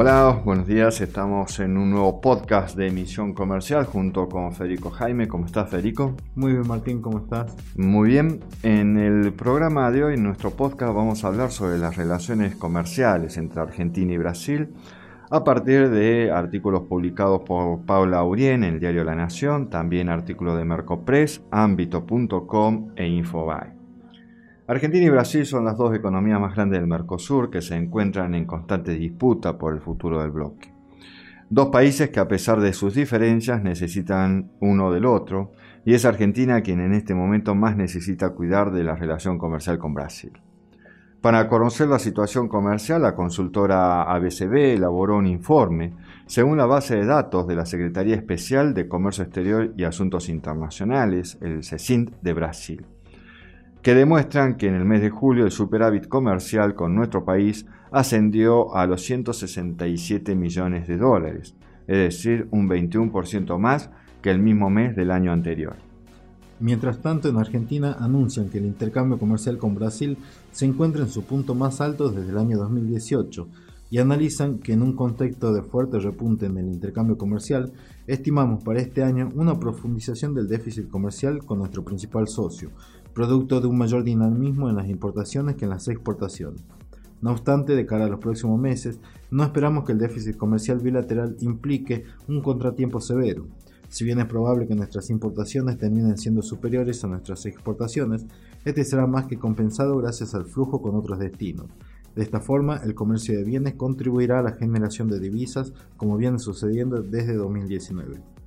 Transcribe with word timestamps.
Hola, 0.00 0.42
buenos 0.44 0.68
días. 0.68 1.00
Estamos 1.00 1.58
en 1.58 1.76
un 1.76 1.90
nuevo 1.90 2.20
podcast 2.20 2.76
de 2.76 2.86
emisión 2.86 3.34
comercial 3.34 3.84
junto 3.84 4.28
con 4.28 4.52
Federico 4.52 4.90
Jaime. 4.90 5.26
¿Cómo 5.26 5.44
estás, 5.46 5.70
Federico? 5.70 6.14
Muy 6.36 6.52
bien, 6.52 6.68
Martín, 6.68 7.02
¿cómo 7.02 7.18
estás? 7.18 7.56
Muy 7.76 8.10
bien. 8.10 8.38
En 8.62 8.96
el 8.96 9.32
programa 9.32 9.90
de 9.90 10.04
hoy, 10.04 10.14
en 10.14 10.22
nuestro 10.22 10.52
podcast, 10.52 10.94
vamos 10.94 11.24
a 11.24 11.26
hablar 11.26 11.50
sobre 11.50 11.78
las 11.78 11.96
relaciones 11.96 12.54
comerciales 12.54 13.38
entre 13.38 13.60
Argentina 13.60 14.12
y 14.12 14.18
Brasil 14.18 14.68
a 15.30 15.42
partir 15.42 15.90
de 15.90 16.30
artículos 16.30 16.82
publicados 16.82 17.40
por 17.40 17.84
Paula 17.84 18.22
Urien 18.22 18.62
en 18.62 18.74
el 18.74 18.80
diario 18.80 19.02
La 19.02 19.16
Nación, 19.16 19.68
también 19.68 20.10
artículos 20.10 20.56
de 20.56 20.64
Mercopress, 20.64 21.42
ámbito.com 21.50 22.92
e 22.94 23.08
Infobae. 23.08 23.77
Argentina 24.70 25.06
y 25.06 25.08
Brasil 25.08 25.46
son 25.46 25.64
las 25.64 25.78
dos 25.78 25.96
economías 25.96 26.38
más 26.38 26.54
grandes 26.54 26.78
del 26.78 26.86
Mercosur 26.86 27.48
que 27.48 27.62
se 27.62 27.74
encuentran 27.74 28.34
en 28.34 28.44
constante 28.44 28.92
disputa 28.92 29.56
por 29.56 29.72
el 29.72 29.80
futuro 29.80 30.20
del 30.20 30.30
bloque. 30.30 30.74
Dos 31.48 31.68
países 31.68 32.10
que 32.10 32.20
a 32.20 32.28
pesar 32.28 32.60
de 32.60 32.74
sus 32.74 32.92
diferencias 32.92 33.62
necesitan 33.62 34.52
uno 34.60 34.92
del 34.92 35.06
otro, 35.06 35.52
y 35.86 35.94
es 35.94 36.04
Argentina 36.04 36.60
quien 36.60 36.80
en 36.80 36.92
este 36.92 37.14
momento 37.14 37.54
más 37.54 37.78
necesita 37.78 38.34
cuidar 38.34 38.70
de 38.70 38.84
la 38.84 38.94
relación 38.94 39.38
comercial 39.38 39.78
con 39.78 39.94
Brasil. 39.94 40.32
Para 41.22 41.48
conocer 41.48 41.88
la 41.88 41.98
situación 41.98 42.46
comercial, 42.46 43.00
la 43.00 43.14
consultora 43.14 44.02
ABCB 44.02 44.74
elaboró 44.74 45.16
un 45.16 45.26
informe 45.26 45.94
según 46.26 46.58
la 46.58 46.66
base 46.66 46.94
de 46.94 47.06
datos 47.06 47.46
de 47.46 47.56
la 47.56 47.64
Secretaría 47.64 48.16
Especial 48.16 48.74
de 48.74 48.86
Comercio 48.86 49.24
Exterior 49.24 49.72
y 49.78 49.84
Asuntos 49.84 50.28
Internacionales, 50.28 51.38
el 51.40 51.64
CECINT 51.64 52.20
de 52.20 52.34
Brasil 52.34 52.86
que 53.88 53.94
demuestran 53.94 54.58
que 54.58 54.66
en 54.66 54.74
el 54.74 54.84
mes 54.84 55.00
de 55.00 55.08
julio 55.08 55.46
el 55.46 55.50
superávit 55.50 56.08
comercial 56.08 56.74
con 56.74 56.94
nuestro 56.94 57.24
país 57.24 57.64
ascendió 57.90 58.76
a 58.76 58.86
los 58.86 59.00
167 59.00 60.34
millones 60.34 60.86
de 60.86 60.98
dólares, 60.98 61.54
es 61.86 61.96
decir, 61.96 62.48
un 62.50 62.68
21% 62.68 63.58
más 63.58 63.88
que 64.20 64.30
el 64.30 64.40
mismo 64.40 64.68
mes 64.68 64.94
del 64.94 65.10
año 65.10 65.32
anterior. 65.32 65.76
Mientras 66.60 67.00
tanto, 67.00 67.30
en 67.30 67.38
Argentina 67.38 67.96
anuncian 67.98 68.50
que 68.50 68.58
el 68.58 68.66
intercambio 68.66 69.18
comercial 69.18 69.56
con 69.56 69.74
Brasil 69.74 70.18
se 70.52 70.66
encuentra 70.66 71.00
en 71.00 71.08
su 71.08 71.24
punto 71.24 71.54
más 71.54 71.80
alto 71.80 72.10
desde 72.10 72.28
el 72.28 72.36
año 72.36 72.58
2018 72.58 73.48
y 73.90 73.98
analizan 73.98 74.58
que 74.58 74.72
en 74.72 74.82
un 74.82 74.94
contexto 74.94 75.52
de 75.52 75.62
fuerte 75.62 75.98
repunte 75.98 76.46
en 76.46 76.58
el 76.58 76.66
intercambio 76.66 77.16
comercial, 77.16 77.72
estimamos 78.06 78.62
para 78.62 78.80
este 78.80 79.02
año 79.02 79.30
una 79.34 79.58
profundización 79.58 80.34
del 80.34 80.48
déficit 80.48 80.88
comercial 80.88 81.44
con 81.44 81.58
nuestro 81.58 81.84
principal 81.84 82.28
socio, 82.28 82.70
producto 83.18 83.60
de 83.60 83.66
un 83.66 83.76
mayor 83.76 84.04
dinamismo 84.04 84.70
en 84.70 84.76
las 84.76 84.88
importaciones 84.88 85.56
que 85.56 85.64
en 85.64 85.72
las 85.72 85.88
exportaciones. 85.88 86.62
No 87.20 87.32
obstante, 87.32 87.74
de 87.74 87.84
cara 87.84 88.04
a 88.04 88.08
los 88.08 88.20
próximos 88.20 88.60
meses, 88.60 89.00
no 89.32 89.42
esperamos 89.42 89.84
que 89.84 89.90
el 89.90 89.98
déficit 89.98 90.36
comercial 90.36 90.78
bilateral 90.78 91.36
implique 91.40 92.04
un 92.28 92.40
contratiempo 92.40 93.00
severo. 93.00 93.48
Si 93.88 94.04
bien 94.04 94.20
es 94.20 94.26
probable 94.26 94.68
que 94.68 94.76
nuestras 94.76 95.10
importaciones 95.10 95.78
terminen 95.78 96.16
siendo 96.16 96.42
superiores 96.42 97.02
a 97.02 97.08
nuestras 97.08 97.44
exportaciones, 97.46 98.24
este 98.64 98.84
será 98.84 99.08
más 99.08 99.26
que 99.26 99.36
compensado 99.36 99.96
gracias 99.96 100.36
al 100.36 100.44
flujo 100.44 100.80
con 100.80 100.94
otros 100.94 101.18
destinos. 101.18 101.66
De 102.14 102.22
esta 102.22 102.38
forma, 102.38 102.76
el 102.84 102.94
comercio 102.94 103.36
de 103.36 103.42
bienes 103.42 103.74
contribuirá 103.74 104.38
a 104.38 104.42
la 104.44 104.52
generación 104.52 105.08
de 105.08 105.18
divisas 105.18 105.72
como 105.96 106.16
viene 106.18 106.38
sucediendo 106.38 107.02
desde 107.02 107.34
2019. 107.34 108.37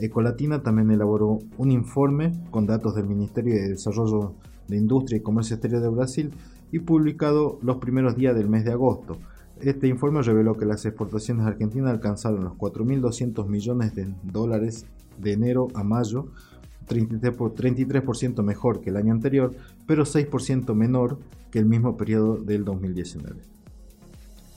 Ecolatina 0.00 0.62
también 0.62 0.90
elaboró 0.90 1.38
un 1.58 1.70
informe 1.70 2.32
con 2.50 2.66
datos 2.66 2.94
del 2.94 3.06
Ministerio 3.06 3.54
de 3.54 3.68
Desarrollo 3.68 4.34
de 4.68 4.76
Industria 4.76 5.18
y 5.18 5.22
Comercio 5.22 5.56
Exterior 5.56 5.82
de 5.82 5.88
Brasil 5.88 6.30
y 6.72 6.78
publicado 6.78 7.58
los 7.62 7.76
primeros 7.76 8.16
días 8.16 8.34
del 8.34 8.48
mes 8.48 8.64
de 8.64 8.72
agosto. 8.72 9.18
Este 9.60 9.88
informe 9.88 10.22
reveló 10.22 10.56
que 10.56 10.64
las 10.64 10.86
exportaciones 10.86 11.46
argentinas 11.46 11.90
alcanzaron 11.90 12.44
los 12.44 12.54
4.200 12.54 13.46
millones 13.46 13.94
de 13.94 14.08
dólares 14.22 14.86
de 15.18 15.32
enero 15.32 15.68
a 15.74 15.84
mayo, 15.84 16.28
33% 16.88 18.42
mejor 18.42 18.80
que 18.80 18.90
el 18.90 18.96
año 18.96 19.12
anterior, 19.12 19.54
pero 19.86 20.04
6% 20.04 20.74
menor 20.74 21.18
que 21.50 21.58
el 21.58 21.66
mismo 21.66 21.96
periodo 21.96 22.36
del 22.36 22.64
2019. 22.64 23.40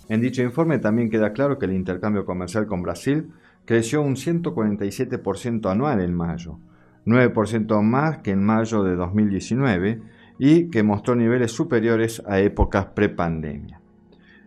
En 0.09 0.21
dicho 0.21 0.41
informe 0.41 0.79
también 0.79 1.09
queda 1.09 1.33
claro 1.33 1.57
que 1.57 1.65
el 1.65 1.73
intercambio 1.73 2.25
comercial 2.25 2.65
con 2.65 2.81
Brasil 2.81 3.29
creció 3.65 4.01
un 4.01 4.15
147% 4.15 5.69
anual 5.69 6.01
en 6.01 6.13
mayo, 6.13 6.59
9% 7.05 7.81
más 7.81 8.19
que 8.19 8.31
en 8.31 8.43
mayo 8.43 8.83
de 8.83 8.95
2019 8.95 10.01
y 10.39 10.69
que 10.69 10.83
mostró 10.83 11.15
niveles 11.15 11.51
superiores 11.51 12.21
a 12.27 12.39
épocas 12.39 12.87
prepandemia. 12.87 13.79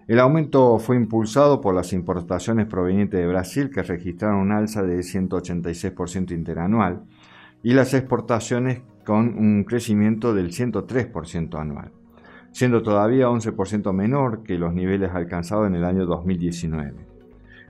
El 0.08 0.20
aumento 0.20 0.78
fue 0.78 0.96
impulsado 0.96 1.60
por 1.60 1.74
las 1.74 1.92
importaciones 1.92 2.66
provenientes 2.66 3.18
de 3.18 3.26
Brasil 3.26 3.70
que 3.70 3.82
registraron 3.82 4.38
un 4.38 4.52
alza 4.52 4.82
de 4.82 4.98
186% 4.98 6.30
interanual 6.30 7.02
y 7.62 7.72
las 7.72 7.92
exportaciones 7.92 8.82
con 9.04 9.36
un 9.36 9.64
crecimiento 9.64 10.32
del 10.32 10.52
103% 10.52 11.60
anual, 11.60 11.90
siendo 12.52 12.82
todavía 12.82 13.26
11% 13.26 13.92
menor 13.92 14.44
que 14.44 14.58
los 14.58 14.72
niveles 14.74 15.10
alcanzados 15.12 15.66
en 15.66 15.74
el 15.74 15.84
año 15.84 16.06
2019. 16.06 17.05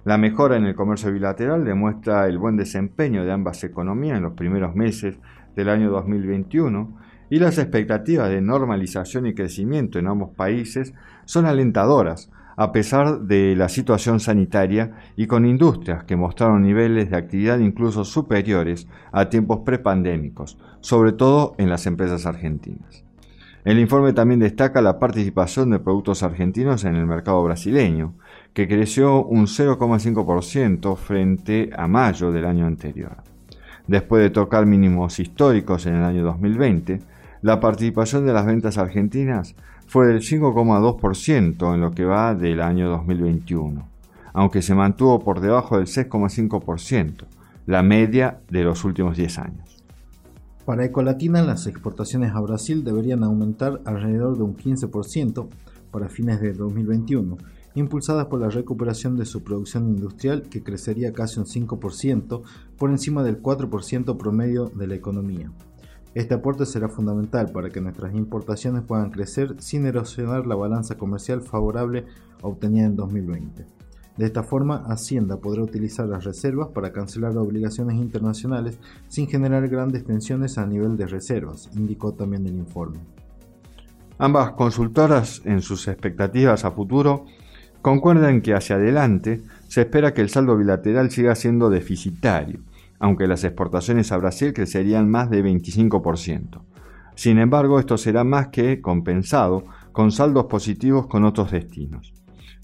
La 0.06 0.18
mejora 0.18 0.56
en 0.56 0.66
el 0.66 0.76
comercio 0.76 1.12
bilateral 1.12 1.64
demuestra 1.64 2.28
el 2.28 2.38
buen 2.38 2.56
desempeño 2.56 3.24
de 3.24 3.32
ambas 3.32 3.64
economías 3.64 4.18
en 4.18 4.22
los 4.22 4.34
primeros 4.34 4.76
meses 4.76 5.18
del 5.56 5.68
año 5.68 5.90
2021 5.90 6.96
y 7.28 7.40
las 7.40 7.58
expectativas 7.58 8.30
de 8.30 8.40
normalización 8.40 9.26
y 9.26 9.34
crecimiento 9.34 9.98
en 9.98 10.06
ambos 10.06 10.30
países 10.30 10.94
son 11.24 11.44
alentadoras, 11.44 12.30
a 12.56 12.70
pesar 12.70 13.22
de 13.22 13.56
la 13.56 13.68
situación 13.68 14.20
sanitaria 14.20 14.92
y 15.16 15.26
con 15.26 15.44
industrias 15.44 16.04
que 16.04 16.14
mostraron 16.14 16.62
niveles 16.62 17.10
de 17.10 17.16
actividad 17.16 17.58
incluso 17.58 18.04
superiores 18.04 18.86
a 19.10 19.28
tiempos 19.28 19.62
prepandémicos, 19.66 20.56
sobre 20.82 21.14
todo 21.14 21.56
en 21.58 21.68
las 21.68 21.84
empresas 21.84 22.26
argentinas. 22.26 23.05
El 23.66 23.80
informe 23.80 24.12
también 24.12 24.38
destaca 24.38 24.80
la 24.80 25.00
participación 25.00 25.70
de 25.70 25.80
productos 25.80 26.22
argentinos 26.22 26.84
en 26.84 26.94
el 26.94 27.04
mercado 27.04 27.42
brasileño, 27.42 28.14
que 28.54 28.68
creció 28.68 29.24
un 29.24 29.48
0,5% 29.48 30.96
frente 30.96 31.70
a 31.76 31.88
mayo 31.88 32.30
del 32.30 32.44
año 32.44 32.64
anterior. 32.64 33.16
Después 33.88 34.22
de 34.22 34.30
tocar 34.30 34.66
mínimos 34.66 35.18
históricos 35.18 35.84
en 35.86 35.96
el 35.96 36.04
año 36.04 36.22
2020, 36.22 37.00
la 37.42 37.58
participación 37.58 38.24
de 38.24 38.34
las 38.34 38.46
ventas 38.46 38.78
argentinas 38.78 39.56
fue 39.88 40.06
del 40.06 40.20
5,2% 40.20 41.74
en 41.74 41.80
lo 41.80 41.90
que 41.90 42.04
va 42.04 42.36
del 42.36 42.60
año 42.60 42.88
2021, 42.88 43.84
aunque 44.32 44.62
se 44.62 44.76
mantuvo 44.76 45.18
por 45.24 45.40
debajo 45.40 45.78
del 45.78 45.88
6,5%, 45.88 47.24
la 47.66 47.82
media 47.82 48.38
de 48.48 48.62
los 48.62 48.84
últimos 48.84 49.16
10 49.16 49.38
años. 49.40 49.75
Para 50.66 50.84
Ecolatina, 50.84 51.42
las 51.42 51.68
exportaciones 51.68 52.32
a 52.34 52.40
Brasil 52.40 52.82
deberían 52.82 53.22
aumentar 53.22 53.80
alrededor 53.84 54.36
de 54.36 54.42
un 54.42 54.56
15% 54.56 55.46
para 55.92 56.08
fines 56.08 56.40
de 56.40 56.54
2021 56.54 57.38
impulsadas 57.76 58.26
por 58.26 58.40
la 58.40 58.48
recuperación 58.48 59.16
de 59.16 59.26
su 59.26 59.44
producción 59.44 59.88
industrial 59.88 60.42
que 60.42 60.64
crecería 60.64 61.12
casi 61.12 61.38
un 61.38 61.46
5% 61.46 62.42
por 62.76 62.90
encima 62.90 63.22
del 63.22 63.40
4% 63.40 64.16
promedio 64.16 64.66
de 64.74 64.88
la 64.88 64.96
economía. 64.96 65.52
Este 66.14 66.34
aporte 66.34 66.66
será 66.66 66.88
fundamental 66.88 67.52
para 67.52 67.70
que 67.70 67.80
nuestras 67.80 68.14
importaciones 68.16 68.82
puedan 68.82 69.10
crecer 69.10 69.54
sin 69.58 69.86
erosionar 69.86 70.48
la 70.48 70.56
balanza 70.56 70.96
comercial 70.96 71.42
favorable 71.42 72.06
obtenida 72.42 72.86
en 72.86 72.96
2020. 72.96 73.75
De 74.16 74.24
esta 74.24 74.42
forma, 74.42 74.84
Hacienda 74.86 75.36
podrá 75.36 75.62
utilizar 75.62 76.06
las 76.06 76.24
reservas 76.24 76.68
para 76.68 76.92
cancelar 76.92 77.36
obligaciones 77.36 77.96
internacionales 77.96 78.78
sin 79.08 79.26
generar 79.26 79.68
grandes 79.68 80.04
tensiones 80.04 80.56
a 80.56 80.66
nivel 80.66 80.96
de 80.96 81.06
reservas, 81.06 81.68
indicó 81.74 82.12
también 82.12 82.46
el 82.46 82.56
informe. 82.56 82.98
Ambas 84.18 84.52
consultoras, 84.52 85.42
en 85.44 85.60
sus 85.60 85.86
expectativas 85.88 86.64
a 86.64 86.70
futuro, 86.70 87.26
concuerdan 87.82 88.40
que 88.40 88.54
hacia 88.54 88.76
adelante 88.76 89.42
se 89.68 89.82
espera 89.82 90.14
que 90.14 90.22
el 90.22 90.30
saldo 90.30 90.56
bilateral 90.56 91.10
siga 91.10 91.34
siendo 91.34 91.68
deficitario, 91.68 92.60
aunque 92.98 93.26
las 93.26 93.44
exportaciones 93.44 94.12
a 94.12 94.16
Brasil 94.16 94.54
crecerían 94.54 95.10
más 95.10 95.28
de 95.28 95.44
25%. 95.44 96.62
Sin 97.14 97.38
embargo, 97.38 97.78
esto 97.78 97.98
será 97.98 98.24
más 98.24 98.48
que 98.48 98.80
compensado 98.80 99.64
con 99.92 100.10
saldos 100.10 100.46
positivos 100.46 101.06
con 101.06 101.24
otros 101.24 101.50
destinos. 101.50 102.14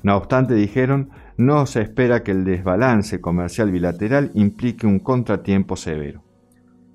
No 0.03 0.17
obstante, 0.17 0.55
dijeron, 0.55 1.11
no 1.37 1.65
se 1.67 1.81
espera 1.81 2.23
que 2.23 2.33
el 2.33 2.45
desbalance 2.45 3.21
comercial 3.21 3.71
bilateral 3.71 4.31
implique 4.35 4.87
un 4.87 4.99
contratiempo 4.99 5.77
severo. 5.77 6.23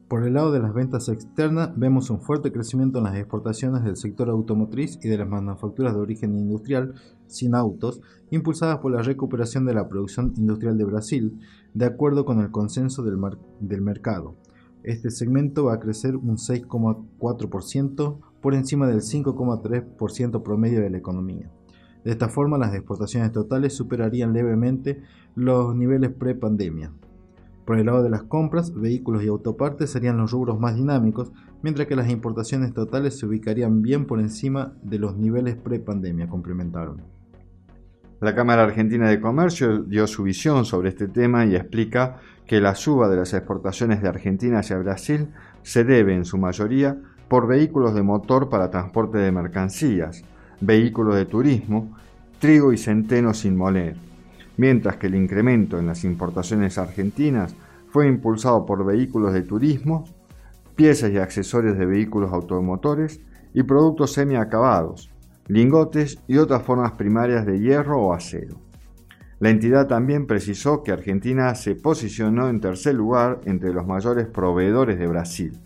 Por 0.08 0.26
el 0.26 0.36
lado 0.36 0.54
de 0.54 0.60
las 0.60 0.74
ventas 0.74 1.10
externas, 1.10 1.72
vemos 1.76 2.10
un 2.10 2.22
fuerte 2.22 2.54
crecimiento 2.54 3.00
en 3.00 3.06
las 3.06 3.18
exportaciones 3.18 3.84
del 3.84 3.98
sector 3.98 4.30
automotriz 4.30 4.98
y 5.04 5.10
de 5.10 5.18
las 5.18 5.28
manufacturas 5.28 5.94
de 5.94 6.00
origen 6.00 6.34
industrial 6.34 6.94
sin 7.28 7.54
autos, 7.54 8.00
impulsadas 8.32 8.78
por 8.78 8.94
la 8.94 9.02
recuperación 9.02 9.66
de 9.66 9.74
la 9.74 9.90
producción 9.90 10.34
industrial 10.38 10.78
de 10.78 10.86
Brasil, 10.86 11.40
de 11.74 11.86
acuerdo 11.86 12.24
con 12.24 12.40
el 12.40 12.52
consenso 12.52 13.04
del, 13.04 13.82
mercado. 13.82 14.36
Este 14.84 15.12
segmento 15.12 15.66
va 15.66 15.74
a 15.74 15.80
crecer 15.80 16.16
un 16.16 16.38
6,4% 16.38 18.20
por 18.42 18.54
encima 18.54 18.88
del 18.88 19.02
5,3% 19.02 20.42
promedio 20.42 20.80
de 20.80 20.90
la 20.90 21.00
economía. 21.00 21.52
De 22.08 22.14
esta 22.14 22.30
forma, 22.30 22.58
las 22.58 22.74
exportaciones 22.74 23.34
totales 23.34 23.76
superarían 23.76 24.32
levemente 24.32 25.04
los 25.36 25.76
niveles 25.76 26.10
pre-pandemia. 26.10 26.90
Por 27.66 27.78
el 27.78 27.88
lado 27.88 28.02
de 28.02 28.10
las 28.10 28.24
compras, 28.24 28.74
vehículos 28.74 29.26
y 29.26 29.28
autopartes 29.28 29.90
serían 29.92 30.16
los 30.16 30.32
rubros 30.32 30.58
más 30.58 30.78
dinámicos, 30.78 31.34
mientras 31.62 31.86
que 31.86 31.98
las 31.98 32.10
importaciones 32.10 32.74
totales 32.74 33.20
se 33.20 33.26
ubicarían 33.26 33.82
bien 33.82 34.06
por 34.06 34.22
encima 34.22 34.72
de 34.84 35.00
los 35.00 35.18
niveles 35.18 35.58
pre-pandemia, 35.58 36.30
complementaron. 36.30 37.02
La 38.22 38.34
Cámara 38.34 38.64
Argentina 38.64 39.10
de 39.10 39.20
Comercio 39.20 39.80
dio 39.80 40.08
su 40.08 40.24
visión 40.24 40.64
sobre 40.64 40.88
este 40.88 41.10
tema 41.10 41.46
y 41.46 41.58
explica 41.58 42.22
que 42.46 42.62
la 42.62 42.76
suba 42.76 43.10
de 43.10 43.18
las 43.18 43.34
exportaciones 43.34 44.02
de 44.02 44.08
Argentina 44.08 44.60
hacia 44.60 44.78
Brasil 44.78 45.28
se 45.62 45.84
debe 45.84 46.16
en 46.16 46.24
su 46.24 46.38
mayoría 46.38 47.02
por 47.28 47.48
vehículos 47.48 47.94
de 47.94 48.04
motor 48.04 48.48
para 48.48 48.72
transporte 48.72 49.18
de 49.18 49.34
mercancías, 49.34 50.24
vehículos 50.62 51.16
de 51.16 51.26
turismo, 51.26 51.96
trigo 52.40 52.74
y 52.74 52.78
centeno 52.78 53.34
sin 53.34 53.56
moler, 53.56 53.96
mientras 54.58 54.98
que 54.98 55.08
el 55.08 55.16
incremento 55.16 55.80
en 55.80 55.88
las 55.88 56.04
importaciones 56.04 56.78
argentinas 56.78 57.56
fue 57.90 58.08
impulsado 58.08 58.66
por 58.66 58.86
vehículos 58.86 59.34
de 59.34 59.44
turismo, 59.44 60.06
piezas 60.76 61.12
y 61.12 61.18
accesorios 61.18 61.78
de 61.78 61.86
vehículos 61.86 62.32
automotores 62.32 63.22
y 63.54 63.64
productos 63.64 64.14
semiacabados, 64.14 65.10
lingotes 65.48 66.20
y 66.28 66.38
otras 66.38 66.64
formas 66.64 66.92
primarias 66.94 67.46
de 67.46 67.60
hierro 67.60 68.02
o 68.02 68.14
acero. 68.14 68.58
La 69.40 69.50
entidad 69.50 69.88
también 69.88 70.26
precisó 70.26 70.84
que 70.84 70.92
Argentina 70.92 71.54
se 71.56 71.76
posicionó 71.76 72.50
en 72.50 72.60
tercer 72.60 72.96
lugar 72.96 73.42
entre 73.46 73.72
los 73.72 73.86
mayores 73.86 74.28
proveedores 74.28 74.98
de 74.98 75.08
Brasil, 75.08 75.60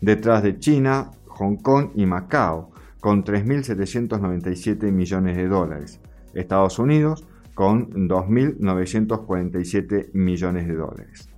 detrás 0.00 0.42
de 0.42 0.58
China, 0.58 1.10
Hong 1.26 1.56
Kong 1.56 1.90
y 1.94 2.04
Macao, 2.04 2.70
con 3.00 3.24
3.797 3.24 4.92
millones 4.92 5.36
de 5.36 5.48
dólares, 5.48 6.00
Estados 6.34 6.78
Unidos 6.78 7.26
con 7.54 8.08
2.947 8.08 10.10
millones 10.12 10.68
de 10.68 10.76
dólares. 10.76 11.28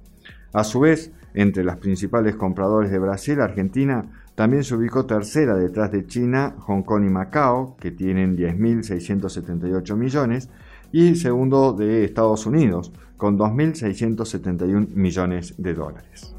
A 0.53 0.65
su 0.65 0.81
vez, 0.81 1.13
entre 1.33 1.65
los 1.65 1.77
principales 1.77 2.37
compradores 2.37 2.91
de 2.91 2.99
Brasil, 2.99 3.41
Argentina 3.41 4.25
también 4.35 4.65
se 4.65 4.75
ubicó 4.75 5.07
tercera 5.07 5.55
detrás 5.55 5.93
de 5.93 6.07
China, 6.07 6.57
Hong 6.59 6.83
Kong 6.83 7.07
y 7.07 7.11
Macao, 7.11 7.77
que 7.79 7.91
tienen 7.91 8.37
10.678 8.37 9.97
millones, 9.97 10.51
y 10.93 11.15
segundo 11.15 11.73
de 11.73 12.05
Estados 12.05 12.45
Unidos, 12.47 12.93
con 13.17 13.39
2.671 13.39 14.89
millones 14.95 15.55
de 15.57 15.75
dólares. 15.75 16.35